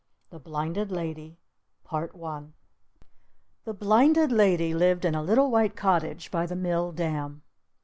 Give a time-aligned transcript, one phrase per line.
[0.31, 1.37] THE BLINDED LADY
[1.91, 2.43] The
[3.77, 7.43] Blinded Lady lived in a little white cottage by the Mill Dam.